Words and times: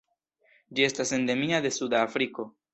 Ĝi 0.79 0.87
estas 0.87 1.13
endemia 1.19 1.63
de 1.69 1.75
suda 1.79 2.05
Afriko. 2.09 2.51